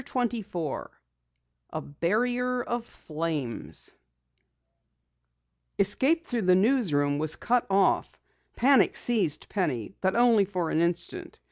[0.01, 0.91] CHAPTER 24
[1.73, 3.91] A BARRIER OF FLAMES
[5.77, 8.17] Escape through the newsroom was cut off.
[8.55, 11.39] Panic seized Penny, but only for an instant.